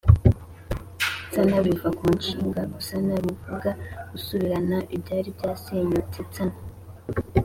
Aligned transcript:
nsana: 1.25 1.57
biva 1.65 1.89
ku 1.97 2.05
nshinga 2.17 2.61
“gusana” 2.73 3.13
bivuga 3.25 3.69
gusubiranya 4.11 4.77
ibyari 4.95 5.29
byasenyutse 5.37 6.19
nsana 6.27 6.57